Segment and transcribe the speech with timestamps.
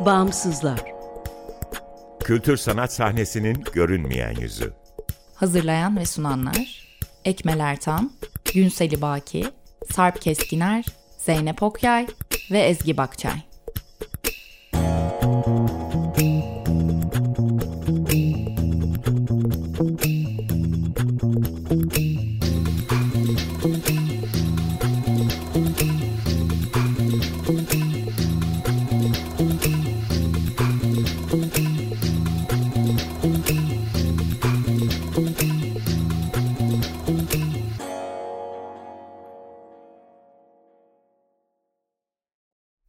[0.00, 0.80] Bağımsızlar.
[2.24, 4.72] Kültür sanat sahnesinin görünmeyen yüzü.
[5.34, 6.86] Hazırlayan ve sunanlar
[7.24, 8.12] Ekmel Ertan,
[8.54, 9.44] Günseli Baki,
[9.92, 10.84] Sarp Keskiner,
[11.18, 12.06] Zeynep Okyay
[12.50, 13.45] ve Ezgi Bakçay.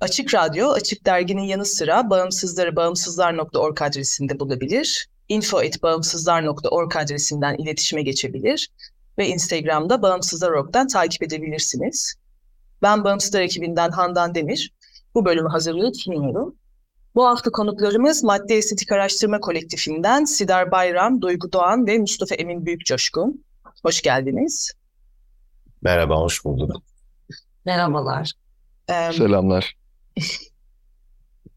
[0.00, 8.68] Açık Radyo, Açık Dergi'nin yanı sıra bağımsızları bağımsızlar.org adresinde bulabilir, info.bağımsızlar.org adresinden iletişime geçebilir
[9.18, 12.14] ve Instagram'da Bağımsızlar.org'dan takip edebilirsiniz.
[12.82, 14.72] Ben Bağımsızlar ekibinden Handan Demir.
[15.14, 16.54] Bu bölümü hazırlayıp sunuyorum.
[17.14, 23.44] Bu hafta konuklarımız Madde Estetik Araştırma Kolektifinden Sidar Bayram, Duygu Doğan ve Mustafa Emin Büyükcoşkun.
[23.82, 24.72] Hoş geldiniz.
[25.82, 26.82] Merhaba, hoş bulduk.
[27.64, 28.32] Merhabalar.
[28.88, 29.76] Ee, Selamlar.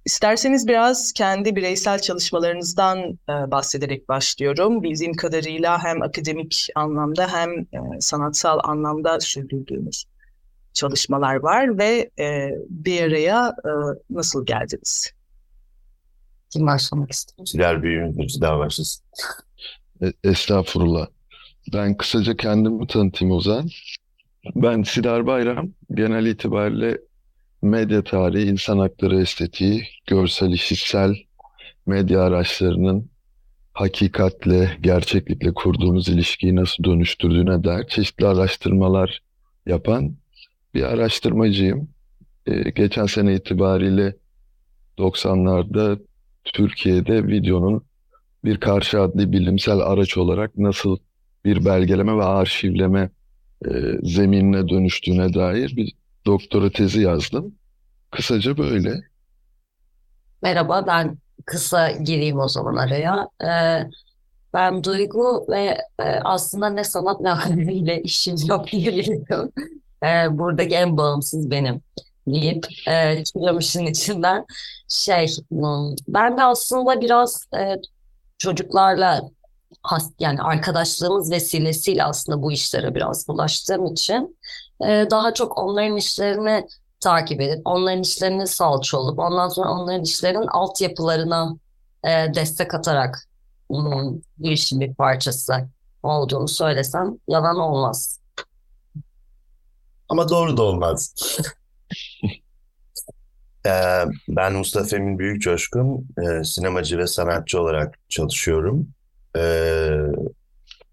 [0.05, 4.83] İsterseniz biraz kendi bireysel çalışmalarınızdan e, bahsederek başlıyorum.
[4.83, 10.05] Bildiğim kadarıyla hem akademik anlamda hem e, sanatsal anlamda sürdürdüğünüz
[10.73, 13.71] çalışmalar var ve e, bir araya e,
[14.09, 15.11] nasıl geldiniz?
[16.49, 17.45] Kim başlamak ister?
[17.45, 19.05] Siler büyüğümüz Sidar başlasın.
[20.01, 21.07] E- Estağfurullah.
[21.73, 23.69] Ben kısaca kendimi tanıtayım o zaman.
[24.55, 25.69] Ben Sidar Bayram.
[25.93, 26.97] Genel itibariyle
[27.61, 31.16] medya tarihi, insan hakları estetiği, görsel, işitsel
[31.85, 33.09] medya araçlarının
[33.73, 39.21] hakikatle, gerçeklikle kurduğumuz ilişkiyi nasıl dönüştürdüğüne dair çeşitli araştırmalar
[39.66, 40.16] yapan
[40.73, 41.89] bir araştırmacıyım.
[42.45, 44.16] Ee, geçen sene itibariyle
[44.97, 46.00] 90'larda
[46.44, 47.83] Türkiye'de videonun
[48.45, 50.97] bir karşı adli bilimsel araç olarak nasıl
[51.45, 53.09] bir belgeleme ve arşivleme
[53.66, 53.69] e,
[54.03, 55.94] zeminine dönüştüğüne dair bir
[56.25, 57.55] doktora tezi yazdım.
[58.11, 59.01] Kısaca böyle.
[60.41, 63.27] Merhaba, ben kısa gireyim o zaman araya.
[63.43, 63.89] Ee,
[64.53, 69.51] ben Duygu ve e, aslında ne sanat ne akademiyle işim yok diyebilirim.
[70.03, 71.81] Ee, buradaki en bağımsız benim
[72.27, 74.45] deyip e, çıkıyorum işin içinden.
[74.88, 77.75] Şey, hmm, ben de aslında biraz e,
[78.38, 79.21] çocuklarla
[79.84, 84.38] has, yani arkadaşlığımız vesilesiyle aslında bu işlere biraz bulaştığım için
[84.86, 86.68] e, daha çok onların işlerini
[87.00, 91.56] takip edip onların işlerini salça olup ondan sonra onların işlerinin altyapılarına
[92.03, 93.28] e, destek atarak
[93.69, 95.68] hmm, bu işin bir parçası
[96.03, 98.19] olduğunu söylesem yalan olmaz.
[100.09, 101.16] Ama doğru da olmaz.
[103.66, 108.88] Ee, ben Mustafa Emin Büyükcoşkun, e, sinemacı ve sanatçı olarak çalışıyorum.
[109.38, 109.92] Ee,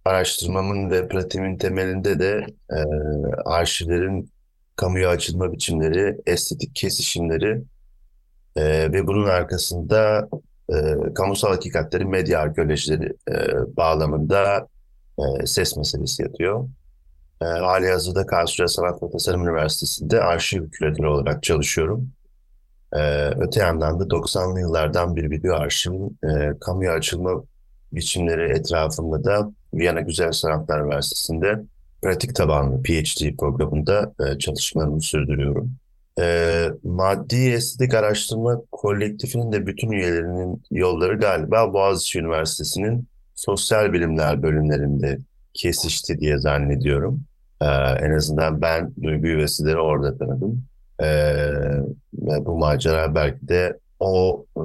[0.04, 2.80] araştırmamın ve pratiğimin temelinde de e,
[3.44, 4.30] arşivlerin
[4.76, 7.62] kamuya açılma biçimleri, estetik kesişimleri
[8.56, 10.28] e, ve bunun arkasında
[10.72, 10.74] e,
[11.14, 13.36] kamusal hakikatleri, medya arkeolojileri e,
[13.76, 14.68] bağlamında
[15.18, 16.68] e, ses meselesi yatıyor.
[17.42, 22.10] E, hali hazırda Karlsruhe Sanat ve Tasarım Üniversitesi'nde arşiv küratörü olarak çalışıyorum.
[22.92, 27.42] E, öte yandan da 90'lı yıllardan bir video arşivin e, kamuya açılma
[27.92, 31.62] biçimleri etrafında da Viyana Güzel Sanatlar Üniversitesi'nde
[32.02, 35.72] pratik tabanlı PhD programında e, çalışmalarımı sürdürüyorum.
[36.20, 45.18] E, Maddi Estetik Araştırma Kolektifinin de bütün üyelerinin yolları galiba Boğaziçi Üniversitesi'nin sosyal bilimler bölümlerinde
[45.54, 47.24] kesişti diye zannediyorum.
[47.60, 47.66] E,
[48.00, 50.64] en azından ben Duygu Üvesileri orada tanıdım.
[51.02, 51.42] E,
[52.40, 54.62] bu macera belki de o e,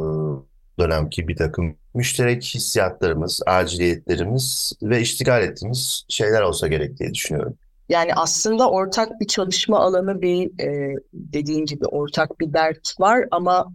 [0.83, 7.57] dönemki bir takım müşterek hissiyatlarımız, aciliyetlerimiz ve iştigal ettiğimiz şeyler olsa gerek diye düşünüyorum.
[7.89, 13.67] Yani aslında ortak bir çalışma alanı bir e, dediğin gibi ortak bir dert var ama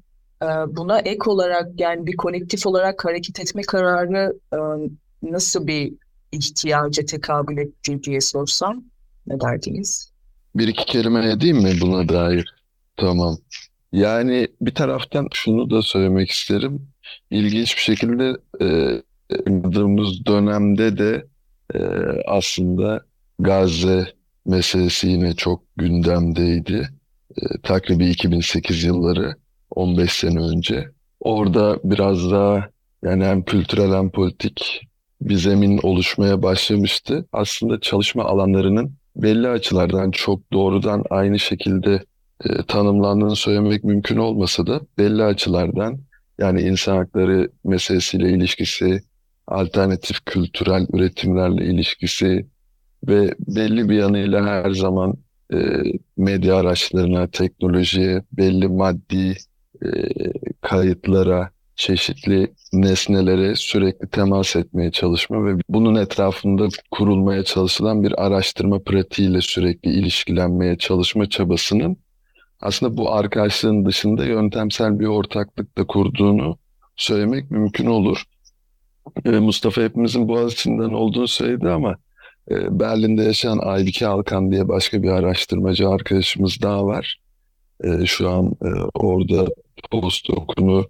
[0.42, 4.58] e, buna ek olarak yani bir kolektif olarak hareket etme kararı e,
[5.22, 5.92] nasıl bir
[6.32, 8.84] ihtiyaca tekabül etti diye sorsam
[9.26, 10.12] ne derdiniz?
[10.54, 12.54] Bir iki kelime edeyim mi buna dair?
[12.96, 13.38] Tamam.
[13.92, 16.88] Yani bir taraftan şunu da söylemek isterim.
[17.30, 18.66] İlginç bir şekilde e,
[20.26, 21.26] dönemde de
[21.74, 21.78] e,
[22.26, 23.04] aslında
[23.38, 24.06] Gazze
[24.46, 26.88] meselesi yine çok gündemdeydi.
[27.36, 29.34] E, takribi 2008 yılları
[29.70, 30.88] 15 sene önce.
[31.20, 32.68] Orada biraz daha
[33.04, 34.82] yani hem kültürel hem politik
[35.20, 37.26] bir zemin oluşmaya başlamıştı.
[37.32, 42.04] Aslında çalışma alanlarının belli açılardan çok doğrudan aynı şekilde
[42.44, 45.98] e, tanımlandığını söylemek mümkün olmasa da belli açılardan
[46.38, 49.00] yani insan hakları meselesiyle ilişkisi,
[49.46, 52.46] alternatif kültürel üretimlerle ilişkisi
[53.08, 55.14] ve belli bir yanıyla her zaman
[55.52, 55.56] e,
[56.16, 59.36] medya araçlarına, teknolojiye, belli maddi
[59.84, 59.88] e,
[60.60, 69.40] kayıtlara, çeşitli nesnelere sürekli temas etmeye çalışma ve bunun etrafında kurulmaya çalışılan bir araştırma pratiğiyle
[69.40, 71.96] sürekli ilişkilenmeye çalışma çabasının
[72.60, 76.58] aslında bu arkadaşlığın dışında yöntemsel bir ortaklık da kurduğunu
[76.96, 78.24] söylemek mümkün olur.
[79.24, 81.96] Ee, Mustafa hepimizin Boğaziçi'nden olduğunu söyledi ama
[82.50, 87.20] e, Berlin'de yaşayan Aybike Alkan diye başka bir araştırmacı arkadaşımız daha var.
[87.84, 89.46] E, şu an e, orada
[89.90, 90.88] postdoc'unu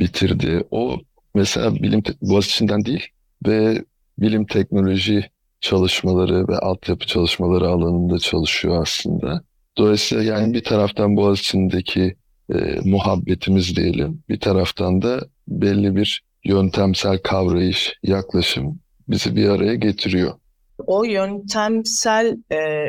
[0.00, 0.64] bitirdi.
[0.70, 0.96] O
[1.34, 3.06] mesela bilim Boğaziçi'nden değil
[3.46, 3.84] ve
[4.18, 9.44] bilim teknoloji çalışmaları ve altyapı çalışmaları alanında çalışıyor aslında.
[9.78, 12.16] Dolayısıyla yani bir taraftan Boğaziçi'ndeki
[12.54, 18.78] e, muhabbetimiz diyelim, bir taraftan da belli bir yöntemsel kavrayış, yaklaşım
[19.08, 20.32] bizi bir araya getiriyor.
[20.86, 22.88] O yöntemsel e,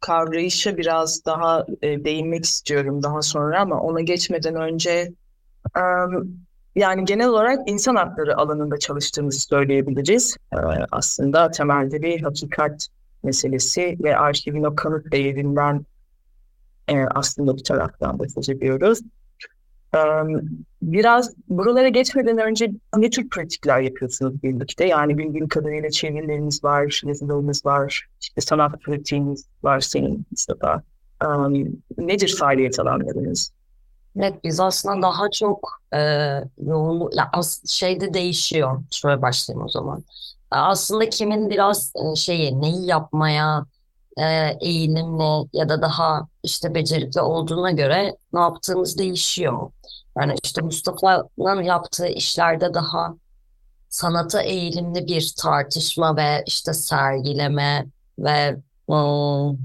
[0.00, 5.12] kavrayışa biraz daha e, değinmek istiyorum daha sonra ama ona geçmeden önce
[5.76, 5.82] e,
[6.76, 10.36] yani genel olarak insan hakları alanında çalıştığımızı söyleyebiliriz.
[10.52, 10.56] E,
[10.92, 12.86] aslında temelde bir hakikat
[13.22, 15.86] meselesi ve arşivin o kanıt değerinden
[16.88, 18.48] e, aslında bir taraftan da söz
[20.82, 24.86] biraz buralara geçmeden önce ne tür pratikler yapıyorsunuz birlikte?
[24.86, 30.82] Yani bildiğim kadarıyla çevirileriniz var, yazılarınız var, işte sanat pratiğiniz var senin Mustafa.
[31.98, 33.52] Nedir faaliyet alanlarınız?
[34.16, 35.98] Evet biz aslında daha çok e,
[36.66, 38.82] yoğun ya as, şeyde değişiyor.
[38.90, 40.04] Şöyle başlayayım o zaman.
[40.50, 43.66] Aslında kimin biraz şeyi neyi yapmaya
[44.18, 49.70] e, eğilimli ya da daha işte becerikli olduğuna göre ne yaptığımız değişiyor.
[50.18, 53.14] Yani işte Mustafa'nın yaptığı işlerde daha
[53.88, 57.86] sanata eğilimli bir tartışma ve işte sergileme
[58.18, 58.56] ve
[58.90, 59.58] ım,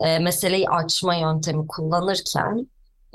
[0.00, 2.66] e, meseleyi açma yöntemi kullanırken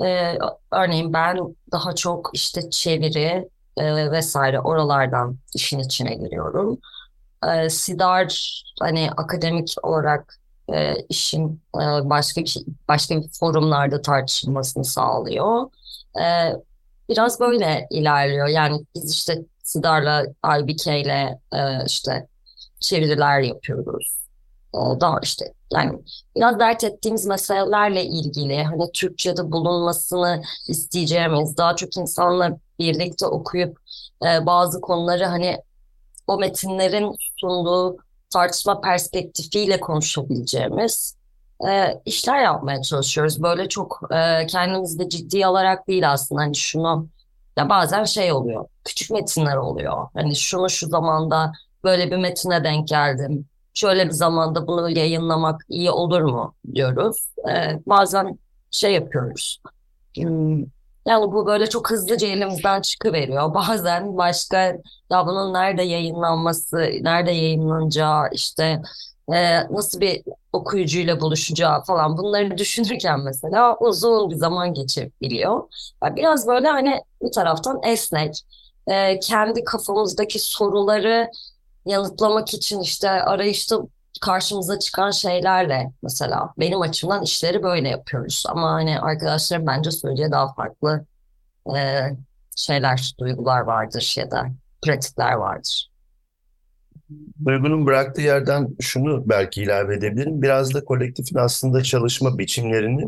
[0.04, 0.38] e,
[0.72, 1.38] örneğin ben
[1.72, 6.78] daha çok işte çeviri e, vesaire oralardan işin içine giriyorum.
[7.52, 10.38] E, Sidar hani akademik olarak
[10.72, 11.80] e, işin e,
[12.10, 15.70] başka şey, başka forumlarda tartışılmasını sağlıyor.
[16.20, 16.52] E,
[17.08, 18.48] biraz böyle ilerliyor.
[18.48, 20.24] Yani biz işte Sidar'la,
[20.60, 22.26] IBK'le e, işte
[22.80, 24.16] çeviriler yapıyoruz.
[24.74, 25.98] E, daha işte yani
[26.36, 33.78] biraz dert ettiğimiz meselelerle ilgili hani Türkçe'de bulunmasını isteyeceğimiz daha çok insanla birlikte okuyup
[34.22, 35.58] e, bazı konuları hani
[36.26, 37.96] o metinlerin sunduğu
[38.32, 41.16] tartışma perspektifiyle konuşabileceğimiz
[41.68, 43.42] e, işler yapmaya çalışıyoruz.
[43.42, 47.08] Böyle çok e, kendimizi de ciddi alarak değil aslında hani şunu
[47.58, 50.08] ya bazen şey oluyor küçük metinler oluyor.
[50.14, 51.52] Hani şunu şu zamanda
[51.84, 53.46] böyle bir metine denk geldim.
[53.74, 57.16] Şöyle bir zamanda bunu yayınlamak iyi olur mu diyoruz.
[57.50, 58.38] E, bazen
[58.70, 59.62] şey yapıyoruz.
[60.16, 60.64] Hmm,
[61.06, 63.54] yani bu böyle çok hızlıca elimizden çıkıveriyor.
[63.54, 64.56] Bazen başka
[65.10, 68.82] ya bunun nerede yayınlanması, nerede yayınlanacağı, işte
[69.32, 75.62] e, nasıl bir okuyucuyla buluşacağı falan bunları düşünürken mesela uzun bir zaman geçebiliyor.
[76.04, 78.40] Yani biraz böyle hani bir taraftan esnek,
[78.86, 81.30] e, kendi kafamızdaki soruları
[81.86, 83.78] yanıtlamak için işte arayışta
[84.20, 88.44] karşımıza çıkan şeylerle mesela benim açımdan işleri böyle yapıyoruz.
[88.48, 91.04] Ama hani arkadaşlarım bence söyleyeceği daha farklı
[91.76, 92.10] e,
[92.56, 94.46] şeyler, duygular vardır ya da
[94.82, 95.90] pratikler vardır.
[97.44, 100.42] Duygunun bıraktığı yerden şunu belki ilave edebilirim.
[100.42, 103.02] Biraz da kolektifin aslında çalışma biçimlerini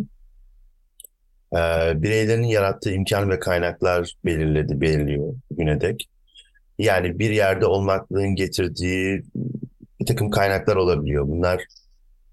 [1.52, 1.58] e,
[2.02, 6.08] bireylerin yarattığı imkan ve kaynaklar belirledi, belirliyor bugüne dek.
[6.78, 9.22] Yani bir yerde olmaklığın getirdiği
[10.06, 11.28] bir takım kaynaklar olabiliyor.
[11.28, 11.64] Bunlar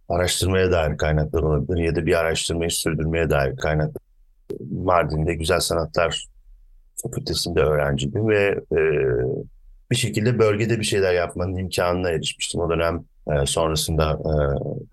[0.10, 4.04] araştırmaya dair kaynaklar olabilir ya da bir araştırmayı sürdürmeye dair kaynaklar.
[4.72, 6.26] Mardin'de Güzel Sanatlar
[7.04, 8.80] Fakültesi'nde öğrenciydim ve e,
[9.92, 12.62] bir şekilde bölgede bir şeyler yapmanın imkanına erişmiştim.
[12.62, 14.34] O dönem e, sonrasında e,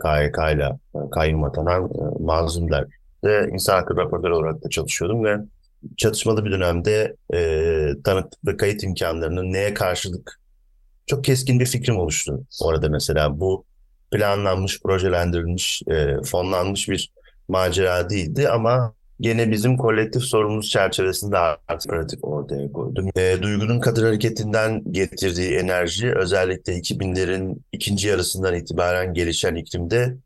[0.03, 2.85] KYK ile e, kayyum atanan e, Mazlumlar
[3.25, 5.37] ve insan hakları raporları olarak da çalışıyordum ve
[5.97, 10.40] çatışmalı bir dönemde e, tanıklık ve kayıt imkanlarının neye karşılık
[11.11, 13.41] çok keskin bir fikrim oluştu orada mesela.
[13.41, 13.65] Bu
[14.11, 17.13] planlanmış, projelendirilmiş, e, fonlanmış bir
[17.49, 21.39] macera değildi ama gene bizim kolektif sorumluluk çerçevesinde
[21.69, 23.09] artık ortaya koydum.
[23.17, 30.17] E, duygunun kadın hareketinden getirdiği enerji özellikle 2000'lerin ikinci yarısından itibaren gelişen iklimde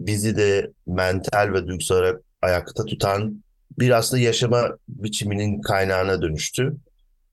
[0.00, 3.42] bizi de mental ve duygusal olarak ayakta tutan
[3.78, 6.76] bir aslında yaşama biçiminin kaynağına dönüştü.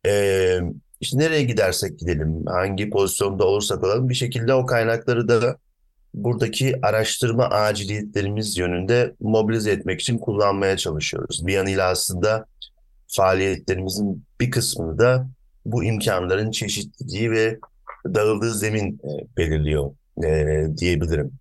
[0.06, 0.60] E,
[1.02, 5.58] işte nereye gidersek gidelim, hangi pozisyonda olursak olalım bir şekilde o kaynakları da
[6.14, 11.48] buradaki araştırma aciliyetlerimiz yönünde mobilize etmek için kullanmaya çalışıyoruz.
[11.48, 12.46] Bir yanıyla aslında
[13.08, 15.28] faaliyetlerimizin bir kısmını da
[15.66, 17.60] bu imkanların çeşitliliği ve
[18.06, 19.92] dağıldığı zemin e, belirliyor
[20.26, 21.32] e, diyebilirim.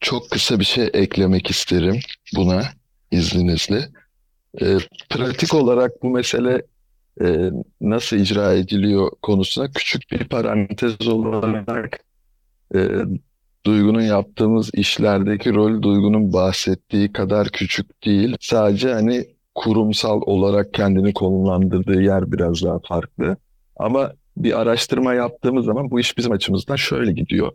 [0.00, 2.00] Çok kısa bir şey eklemek isterim
[2.36, 2.62] buna
[3.10, 3.88] izninizle.
[4.60, 4.78] E,
[5.10, 6.62] pratik olarak bu mesele
[7.20, 7.50] e,
[7.80, 12.04] nasıl icra ediliyor konusuna küçük bir parantez olarak
[12.74, 12.88] e,
[13.66, 18.36] Duygu'nun yaptığımız işlerdeki rol Duygu'nun bahsettiği kadar küçük değil.
[18.40, 23.36] Sadece hani kurumsal olarak kendini konumlandırdığı yer biraz daha farklı.
[23.76, 27.52] Ama bir araştırma yaptığımız zaman bu iş bizim açımızdan şöyle gidiyor.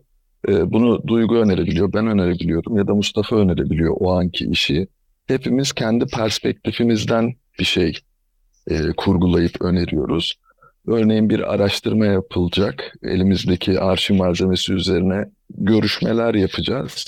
[0.48, 4.86] E, bunu Duygu önerebiliyor, ben önerebiliyorum ya da Mustafa önerebiliyor o anki işi.
[5.26, 7.98] Hepimiz kendi perspektifimizden bir şey
[8.68, 10.34] e, kurgulayıp öneriyoruz.
[10.86, 12.94] Örneğin bir araştırma yapılacak.
[13.02, 17.06] Elimizdeki arşiv malzemesi üzerine görüşmeler yapacağız.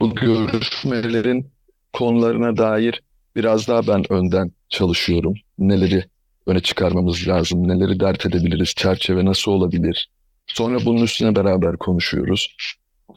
[0.00, 1.46] Bu görüşmelerin
[1.92, 3.02] konularına dair
[3.36, 5.34] biraz daha ben önden çalışıyorum.
[5.58, 6.04] Neleri
[6.46, 10.10] öne çıkarmamız lazım, neleri dert edebiliriz, çerçeve nasıl olabilir.
[10.46, 12.56] Sonra bunun üstüne beraber konuşuyoruz.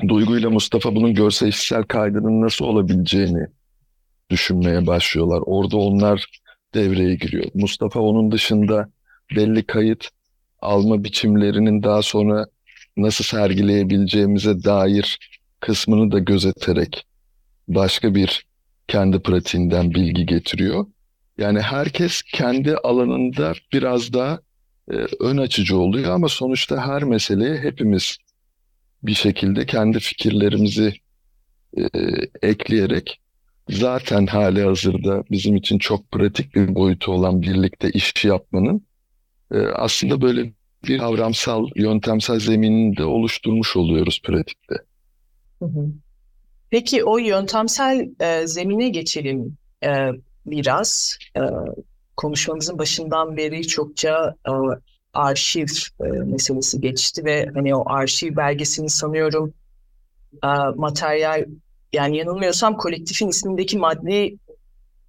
[0.08, 3.48] Duygu ile Mustafa bunun görsel kaydının nasıl olabileceğini
[4.30, 5.42] düşünmeye başlıyorlar.
[5.46, 6.25] Orada onlar
[6.74, 7.46] devreye giriyor.
[7.54, 8.90] Mustafa onun dışında
[9.36, 10.08] belli kayıt
[10.62, 12.46] alma biçimlerinin daha sonra
[12.98, 15.18] nasıl sergileyebileceğimize dair
[15.60, 17.06] kısmını da gözeterek
[17.68, 18.46] başka bir
[18.88, 20.86] kendi pratiğinden bilgi getiriyor.
[21.38, 24.40] Yani herkes kendi alanında biraz daha
[24.92, 28.18] e, ön açıcı oluyor ama sonuçta her meseleye hepimiz
[29.04, 30.94] bir şekilde kendi fikirlerimizi
[31.78, 31.84] e,
[32.42, 33.20] ekleyerek
[33.70, 38.86] zaten hali hazırda bizim için çok pratik bir boyutu olan birlikte iş yapmanın
[39.51, 40.53] e, aslında böyle
[40.88, 44.75] bir kavramsal, yöntemsel zeminini de oluşturmuş oluyoruz pratikte.
[46.70, 49.89] Peki o yöntemsel e, zemine geçelim e,
[50.46, 51.18] biraz.
[51.38, 51.41] E,
[52.18, 54.51] konuşmamızın başından beri çokça e,
[55.13, 55.68] arşiv
[56.00, 59.53] e, meselesi geçti ve hani o arşiv belgesini sanıyorum
[60.44, 61.46] e, materyal
[61.93, 64.33] yani yanılmıyorsam kolektifin ismindeki madde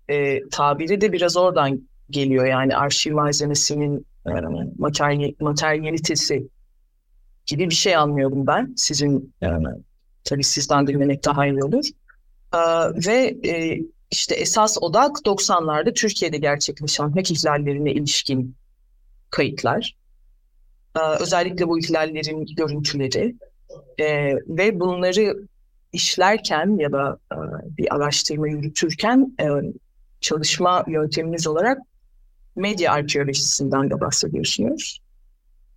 [0.08, 2.46] e, tabiri de biraz oradan geliyor.
[2.46, 4.30] Yani arşiv malzemesinin e,
[4.78, 6.48] materyal, materyalitesi
[7.46, 8.74] gibi bir şey anlıyorum ben.
[8.76, 9.68] Sizin yani,
[10.24, 11.84] tabii sizden dinlemek daha iyi olur.
[12.54, 12.60] E,
[13.06, 18.56] ve e, işte esas odak 90'larda Türkiye'de gerçekleşen hak ihlallerine ilişkin
[19.30, 19.96] kayıtlar.
[20.96, 23.34] E, özellikle bu ihlallerin görüntüleri
[23.98, 25.46] e, ve bunları
[25.92, 27.36] işlerken ya da e,
[27.78, 29.46] bir araştırma yürütürken e,
[30.20, 31.78] çalışma yöntemimiz olarak
[32.56, 34.98] medya arkeolojisinden de bahsediyorsunuz.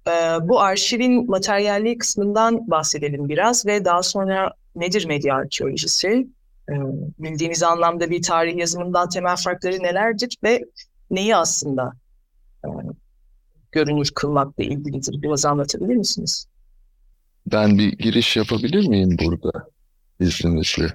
[0.07, 6.27] E, bu arşivin materyalliği kısmından bahsedelim biraz ve daha sonra nedir medya arkeolojisi?
[6.69, 6.74] E,
[7.19, 10.65] bildiğiniz anlamda bir tarih yazımından temel farkları nelerdir ve
[11.12, 11.91] neyi aslında
[12.65, 12.69] e,
[13.72, 15.22] görünür kılmakla ilgilidir?
[15.22, 16.48] Biraz anlatabilir misiniz?
[17.51, 19.75] Ben bir giriş yapabilir miyim burada
[20.19, 20.88] izninizle?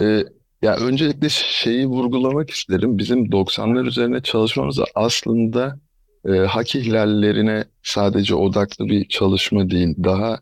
[0.00, 0.24] Ee,
[0.62, 2.98] ya öncelikle şeyi vurgulamak isterim.
[2.98, 5.78] Bizim 90'lar üzerine çalışmamız aslında
[6.28, 9.94] e, hak ihlallerine sadece odaklı bir çalışma değil.
[10.04, 10.38] Daha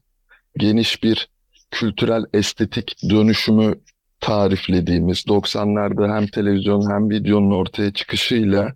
[0.59, 1.29] geniş bir
[1.71, 3.75] kültürel estetik dönüşümü
[4.21, 8.75] tariflediğimiz 90'larda hem televizyon hem videonun ortaya çıkışıyla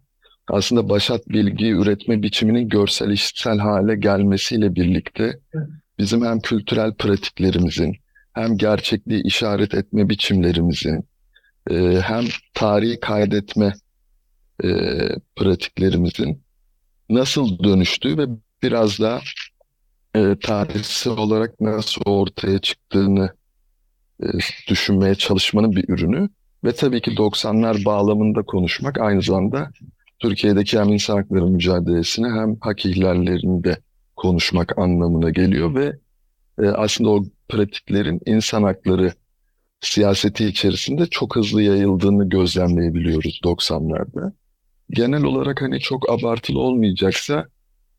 [0.48, 5.38] aslında başat bilgi üretme biçiminin görsel işitsel hale gelmesiyle birlikte
[5.98, 7.96] bizim hem kültürel pratiklerimizin
[8.34, 11.08] hem gerçekliği işaret etme biçimlerimizin
[11.70, 12.24] e, hem
[12.54, 13.74] tarihi kaydetme
[14.64, 14.68] e,
[15.36, 16.42] pratiklerimizin
[17.10, 18.26] nasıl dönüştüğü ve
[18.62, 19.20] biraz da
[20.16, 23.34] e, tarihsel olarak nasıl ortaya çıktığını
[24.22, 24.26] e,
[24.68, 26.28] düşünmeye çalışmanın bir ürünü.
[26.64, 29.70] Ve tabii ki 90'lar bağlamında konuşmak aynı zamanda
[30.18, 33.78] Türkiye'deki hem insan hakları mücadelesini hem hak ihlallerini de
[34.16, 35.92] konuşmak anlamına geliyor ve
[36.62, 39.12] e, aslında o pratiklerin insan hakları
[39.80, 44.32] siyaseti içerisinde çok hızlı yayıldığını gözlemleyebiliyoruz 90'larda.
[44.90, 47.46] genel olarak hani çok abartılı olmayacaksa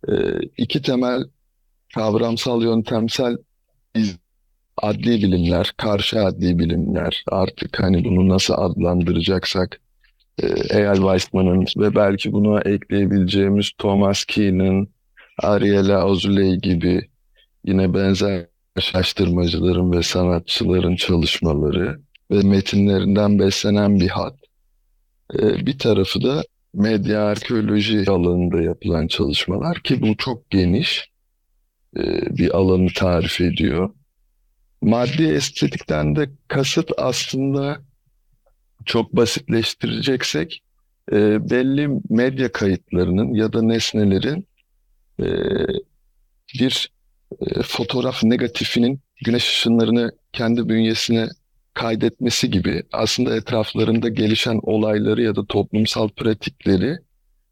[0.08, 0.14] e,
[0.58, 1.24] iki temel
[1.94, 3.38] kavramsal yöntemsel
[4.78, 9.80] adli bilimler, karşı adli bilimler artık hani bunu nasıl adlandıracaksak
[10.70, 14.88] Eyal Weissman'ın ve belki buna ekleyebileceğimiz Thomas Keenan,
[15.44, 17.10] Ariela Azoulay gibi
[17.66, 18.48] yine benzer
[18.82, 22.00] şaştırmacıların ve sanatçıların çalışmaları
[22.32, 24.36] ve metinlerinden beslenen bir hat.
[25.34, 31.12] E, bir tarafı da medya arkeoloji alanında yapılan çalışmalar ki bu çok geniş
[31.98, 32.02] e,
[32.38, 33.90] bir alanı tarif ediyor.
[34.82, 37.82] Maddi estetikten de kasıt aslında
[38.86, 40.64] çok basitleştireceksek
[41.12, 44.48] e, belli medya kayıtlarının ya da nesnelerin
[45.20, 45.26] e,
[46.60, 46.95] bir
[47.42, 51.30] e, fotoğraf negatifinin güneş ışınlarını kendi bünyesine
[51.74, 56.98] kaydetmesi gibi aslında etraflarında gelişen olayları ya da toplumsal pratikleri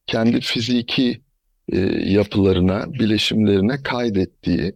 [0.08, 1.22] kendi fiziki
[1.72, 1.80] e,
[2.12, 4.76] yapılarına, bileşimlerine kaydettiği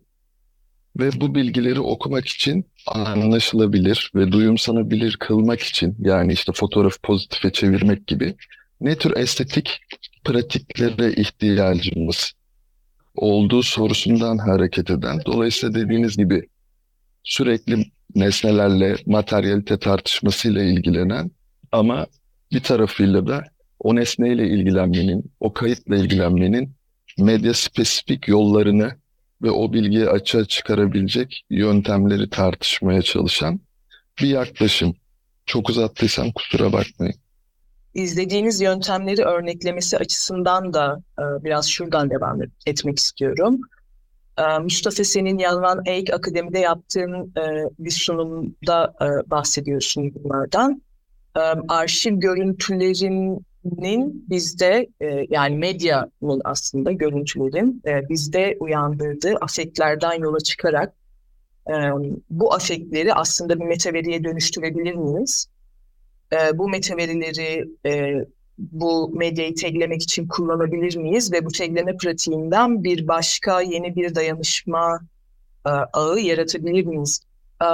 [1.00, 8.08] ve bu bilgileri okumak için anlaşılabilir ve duyumsanabilir kılmak için yani işte fotoğrafı pozitife çevirmek
[8.08, 8.36] gibi
[8.82, 9.80] ne tür estetik
[10.25, 12.34] pratiklere ihtiyacımız
[13.18, 15.20] olduğu sorusundan hareket eden.
[15.26, 16.48] Dolayısıyla dediğiniz gibi
[17.24, 21.32] sürekli nesnelerle, materyalite tartışmasıyla ilgilenen
[21.72, 22.08] ama
[22.52, 23.44] bir tarafıyla da
[23.80, 26.72] o nesneyle ilgilenmenin, o kayıtla ilgilenmenin
[27.18, 28.92] medya spesifik yollarını
[29.42, 33.60] ve o bilgiyi açığa çıkarabilecek yöntemleri tartışmaya çalışan
[34.22, 34.96] bir yaklaşım.
[35.46, 37.16] Çok uzattıysam kusura bakmayın.
[37.98, 43.62] İzlediğiniz yöntemleri örneklemesi açısından da e, biraz şuradan devam etmek istiyorum.
[44.38, 50.82] E, Mustafa senin Yalvan Eğik Akademi'de yaptığın e, bir sunumda e, bahsediyorsun bunlardan.
[51.68, 54.88] Arşiv görüntülerinin bizde
[55.30, 60.94] yani medyanın aslında görüntülerin bizde uyandırdığı afektlerden yola çıkarak
[62.30, 65.48] bu afektleri aslında bir metaveriye dönüştürebilir miyiz?
[66.33, 68.13] E, bu metaverileri e,
[68.57, 75.00] bu medyayı taglemek için kullanabilir miyiz ve bu tagleme pratiğinden bir başka yeni bir dayanışma
[75.66, 77.22] e, ağı yaratabilir miyiz?
[77.61, 77.68] E,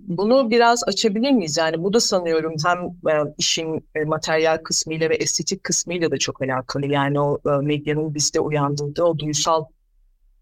[0.00, 1.56] bunu biraz açabilir miyiz?
[1.56, 2.78] Yani bu da sanıyorum hem
[3.12, 6.86] e, işin e, materyal kısmıyla ve estetik kısmıyla da çok alakalı.
[6.86, 9.64] Yani o e, medyanın bizde uyandırdığı o duysal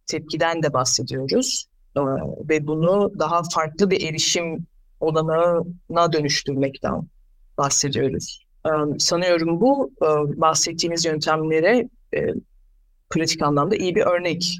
[0.06, 1.66] tepkiden de bahsediyoruz.
[1.96, 2.00] E,
[2.48, 4.66] ve bunu daha farklı bir erişim
[5.00, 7.02] olanağına dönüştürmekten
[7.58, 8.46] bahsediyoruz.
[8.98, 9.90] Sanıyorum bu
[10.36, 11.88] bahsettiğimiz yöntemlere
[13.10, 14.58] pratik anlamda iyi bir örnek.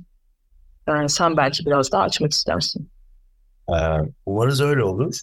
[1.09, 2.88] Sen belki biraz daha açmak istersin.
[4.26, 5.20] Umarız öyle olur.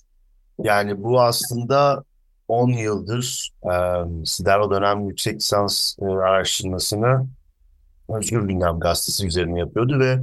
[0.64, 2.04] Yani bu aslında
[2.48, 3.74] 10 yıldır e,
[4.26, 7.28] Sidero dönem yüksek lisans araştırmasını
[8.10, 10.20] Özgür Gündem gazetesi üzerine yapıyordu ve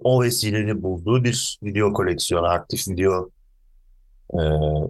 [0.00, 3.30] o vesileyle bulduğu bir video koleksiyonu, aktif video
[4.32, 4.42] e,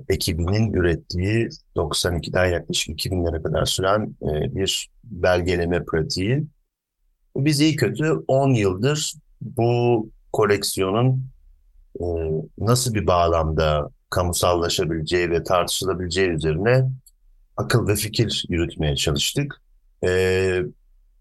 [0.09, 6.44] ekibinin ürettiği 92'den yaklaşık 2000'lere kadar süren e, bir belgeleme pratiği.
[7.37, 11.26] Biz iyi kötü 10 yıldır bu koleksiyonun
[12.00, 12.05] e,
[12.59, 16.88] nasıl bir bağlamda kamusallaşabileceği ve tartışılabileceği üzerine
[17.57, 19.61] akıl ve fikir yürütmeye çalıştık.
[20.05, 20.62] E,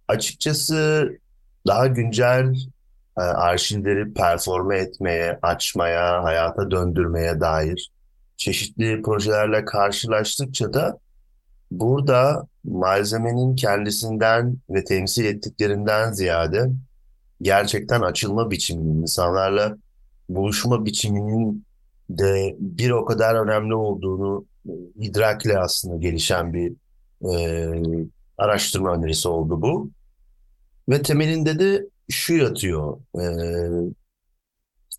[0.08, 1.10] açıkçası
[1.68, 2.56] daha güncel
[3.18, 7.92] e, arşivleri performe etmeye, açmaya, hayata döndürmeye dair
[8.42, 11.00] çeşitli projelerle karşılaştıkça da
[11.72, 16.72] burada malzemenin kendisinden ve temsil ettiklerinden ziyade
[17.42, 19.78] gerçekten açılma biçiminin, insanlarla
[20.30, 21.66] buluşma biçiminin
[22.10, 24.46] de bir o kadar önemli olduğunu
[24.96, 26.74] idrakle aslında gelişen bir
[27.32, 27.68] e,
[28.38, 29.90] araştırma önerisi oldu bu.
[30.90, 32.98] Ve temelinde de şu yatıyor.
[33.16, 33.26] E,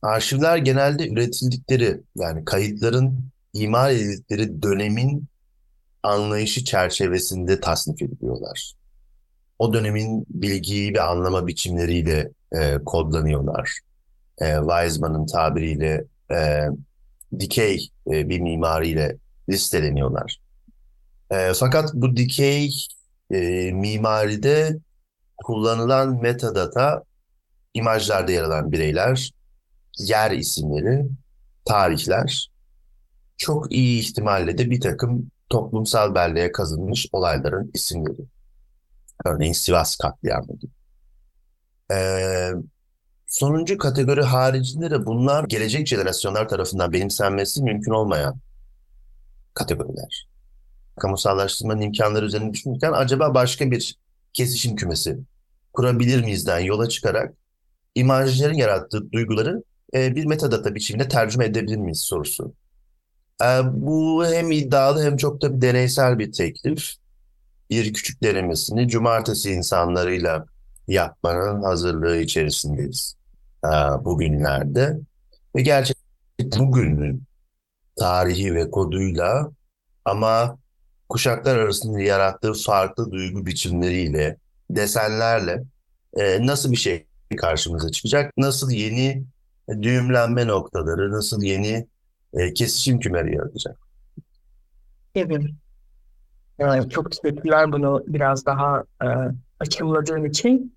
[0.03, 5.27] arşivler genelde üretildikleri yani kayıtların imar edildikleri dönemin
[6.03, 8.73] anlayışı çerçevesinde tasnif ediliyorlar.
[9.59, 13.79] O dönemin bilgiyi ve anlama biçimleriyle e, kodlanıyorlar.
[14.39, 16.67] E, Weizmann'ın tabiriyle e,
[17.39, 19.17] dikey e, bir mimariyle
[19.49, 20.39] listeleniyorlar.
[21.31, 22.71] E, fakat bu dikey
[23.31, 24.79] e, mimaride
[25.37, 27.03] kullanılan metadata
[27.75, 29.31] imajlarda yer alan bireyler,
[29.99, 31.07] yer isimleri,
[31.65, 32.52] tarihler,
[33.37, 38.27] çok iyi ihtimalle de bir takım toplumsal belleğe kazınmış olayların isimleri.
[39.25, 40.73] Örneğin Sivas katliamı gibi.
[41.93, 42.51] Ee,
[43.27, 48.37] sonuncu kategori haricinde de bunlar gelecek jenerasyonlar tarafından benimsenmesi mümkün olmayan
[49.55, 50.29] kategoriler.
[51.01, 53.99] Kamusallaştırmanın imkanları üzerine düşünürken acaba başka bir
[54.33, 55.19] kesişim kümesi
[55.73, 57.35] kurabilir miyizden yola çıkarak
[57.95, 59.63] imajların yarattığı duyguları
[59.95, 62.55] e, bir metadata biçiminde tercüme edebilir miyiz sorusu.
[63.43, 66.93] E, bu hem iddialı hem çok da bir deneysel bir teklif.
[67.71, 70.47] Bir küçük denemesini cumartesi insanlarıyla
[70.89, 73.17] yapmanın hazırlığı içerisindeyiz
[73.65, 73.69] e,
[74.05, 74.99] bugünlerde.
[75.57, 76.03] Ve gerçekten
[76.59, 77.23] bugünün
[77.97, 79.51] tarihi ve koduyla
[80.05, 80.59] ama
[81.09, 84.37] kuşaklar arasında yarattığı farklı duygu biçimleriyle,
[84.71, 85.63] desenlerle
[86.17, 88.33] e, nasıl bir şey karşımıza çıkacak?
[88.37, 89.25] Nasıl yeni
[89.83, 91.87] düğümlenme noktaları, nasıl yeni
[92.33, 93.77] e, kesişim kümeleri yaratacak?
[95.15, 95.43] Evet.
[96.59, 99.07] Yani çok teşekkürler bunu biraz daha e,
[99.61, 100.77] açımladığın için.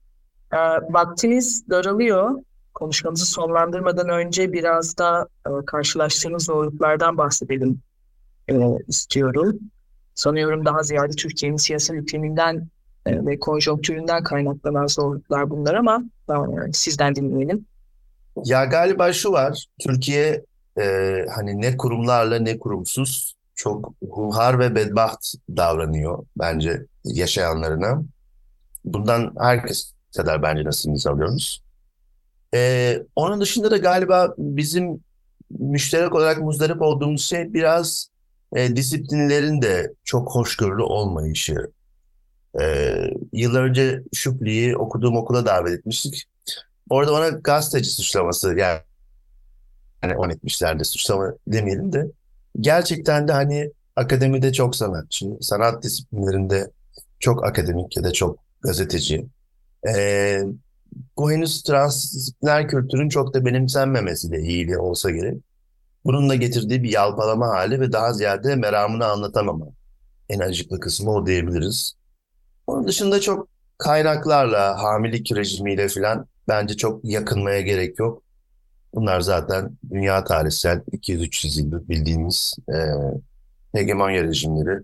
[0.54, 0.58] E,
[0.94, 2.32] vaktimiz daralıyor.
[2.74, 7.82] Konuşmamızı sonlandırmadan önce biraz da e, karşılaştığınız zorluklardan bahsedelim
[8.48, 8.56] e,
[8.88, 9.60] istiyorum.
[10.16, 12.68] Sanıyorum daha ziyade Türkiye'nin siyasal ikliminden
[13.06, 17.66] e, ve konjonktüründen kaynaklanan zorluklar bunlar ama e, sizden dinleyelim.
[18.46, 20.46] Ya galiba şu var, Türkiye
[20.80, 28.04] e, hani ne kurumlarla ne kurumsuz çok hunhar ve bedbaht davranıyor bence yaşayanlarına.
[28.86, 31.64] Bundan herkes kadar bence nasibimizi alıyoruz.
[32.54, 35.00] E, onun dışında da galiba bizim
[35.60, 38.10] müşterek olarak muzdarip olduğumuz şey biraz
[38.56, 41.72] e, disiplinlerin de çok hoşgörülü olmayışı.
[42.62, 42.96] E,
[43.34, 46.26] yıllar önce Şüpli'yi okuduğum okula davet etmiştik.
[46.90, 48.80] Orada ona gazeteci suçlaması yani,
[50.14, 52.12] on etmişlerdi suçlama demeyelim de
[52.60, 56.72] gerçekten de hani akademide çok sanatçı, sanat disiplinlerinde
[57.20, 59.26] çok akademik ya da çok gazeteci.
[59.88, 60.44] Ee,
[61.18, 65.38] bu henüz transdisipliner kültürün çok da benimsenmemesiyle iyiliği olsa gerek.
[66.06, 69.66] Bununla getirdiği bir yalpalama hali ve daha ziyade meramını anlatamama.
[70.30, 71.94] En acıklı kısmı o diyebiliriz.
[72.68, 78.24] Onun dışında çok kaynaklarla, hamilelik rejimiyle falan bence çok yakınmaya gerek yok.
[78.96, 82.78] Bunlar zaten dünya tarihsel 200-300 yıldır bildiğimiz e,
[83.80, 84.80] hegemonya rejimleri.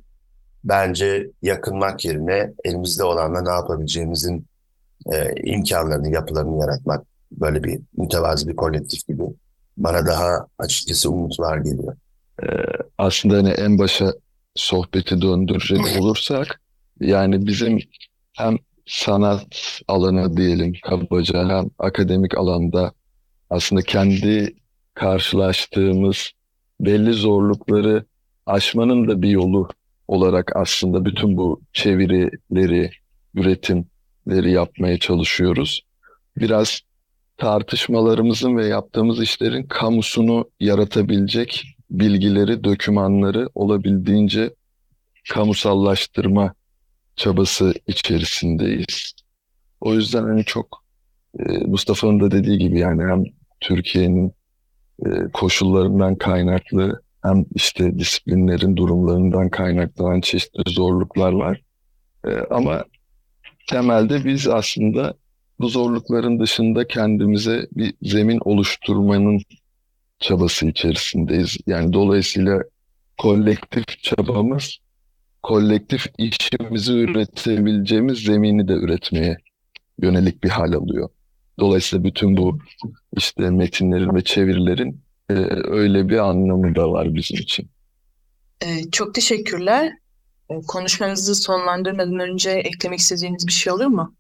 [0.64, 4.46] Bence yakınmak yerine elimizde olanla ne yapabileceğimizin
[5.14, 9.24] e, imkanlarını, yapılarını yaratmak böyle bir mütevazi bir kolektif gibi
[9.78, 11.96] bana daha açıkçası umut var geliyor.
[12.44, 12.48] Ee,
[12.98, 14.14] aslında hani en başa
[14.56, 16.62] sohbeti döndürecek olursak
[17.00, 17.80] yani bizim
[18.34, 22.92] hem sanat alanı diyelim kabaca hem akademik alanda
[23.52, 24.56] aslında kendi
[24.94, 26.32] karşılaştığımız
[26.80, 28.06] belli zorlukları
[28.46, 29.70] aşmanın da bir yolu
[30.08, 32.92] olarak aslında bütün bu çevirileri,
[33.36, 35.82] üretimleri yapmaya çalışıyoruz.
[36.38, 36.82] Biraz
[37.38, 44.54] tartışmalarımızın ve yaptığımız işlerin kamusunu yaratabilecek bilgileri, dokümanları olabildiğince
[45.30, 46.54] kamusallaştırma
[47.16, 49.14] çabası içerisindeyiz.
[49.82, 50.84] O yüzden hani çok
[51.40, 53.24] e, Mustafa'nın da dediği gibi yani hem
[53.62, 54.34] Türkiye'nin
[55.06, 61.62] e, koşullarından kaynaklı hem işte disiplinlerin durumlarından kaynaklanan çeşitli zorluklar var.
[62.28, 62.84] E, ama
[63.70, 65.14] temelde biz aslında
[65.60, 69.42] bu zorlukların dışında kendimize bir zemin oluşturmanın
[70.20, 71.58] çabası içerisindeyiz.
[71.68, 72.64] Yani dolayısıyla
[73.18, 74.80] kolektif çabamız
[75.44, 79.38] kolektif işimizi üretebileceğimiz zemini de üretmeye
[80.02, 81.10] yönelik bir hal alıyor.
[81.62, 82.60] Dolayısıyla bütün bu
[83.18, 87.70] işte metinlerin ve çevirilerin e, öyle bir anlamı da var bizim için.
[88.66, 89.94] Ee, çok teşekkürler.
[90.50, 94.16] Ee, konuşmanızı sonlandırmadan önce eklemek istediğiniz bir şey olur mu?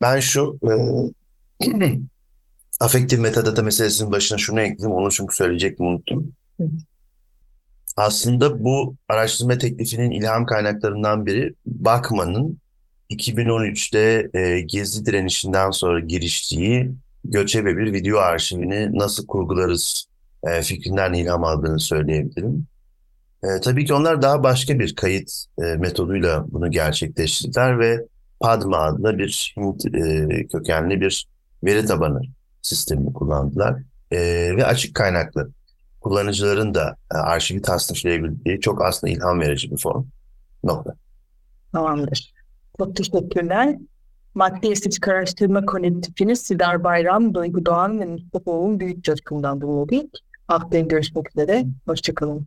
[0.00, 0.72] Ben şu e,
[2.80, 4.96] afektif metadata meselesinin başına şunu ekleyeyim.
[4.96, 6.32] Onu çünkü söyleyecektim unuttum.
[6.56, 6.70] Hı hı.
[7.96, 12.58] Aslında bu araştırma teklifinin ilham kaynaklarından biri Bachmann'ın
[13.10, 16.92] 2013'te e, Gezi direnişinden sonra giriştiği
[17.24, 20.08] göçebe bir video arşivini nasıl kurgularız
[20.42, 22.66] e, fikrinden ilham aldığını söyleyebilirim.
[23.42, 28.04] E, tabii ki onlar daha başka bir kayıt e, metoduyla bunu gerçekleştirdiler ve
[28.40, 31.26] Padma adlı bir Hint e, kökenli bir
[31.64, 32.20] veri tabanı
[32.62, 33.82] sistemini kullandılar.
[34.10, 34.18] E,
[34.56, 35.50] ve açık kaynaklı
[36.00, 40.04] kullanıcıların da e, arşivi tasnifleyebildiği çok aslında ilham verici bir form.
[40.64, 40.94] Nokta.
[41.72, 42.37] Tamamdır.
[42.78, 43.76] Çok teşekkürler.
[44.34, 50.10] Maddi Estetik Araştırma Kolektifini Sidar Bayram, Duygu Doğan ve Mustafa Oğuz Büyük Coşkun'dan dinledik.
[50.48, 51.64] Haftaya görüşmek üzere.
[51.86, 52.46] Hoşçakalın.